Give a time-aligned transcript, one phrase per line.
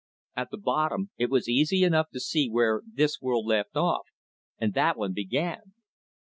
[0.35, 4.07] At the bottom it was easy enough to see where this world left off
[4.57, 5.73] and that one began.